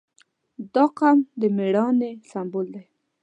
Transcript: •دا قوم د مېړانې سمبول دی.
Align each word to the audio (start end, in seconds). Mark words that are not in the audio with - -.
•دا 0.73 0.85
قوم 0.97 1.19
د 1.39 1.41
مېړانې 1.57 2.11
سمبول 2.29 2.67
دی. 2.75 2.85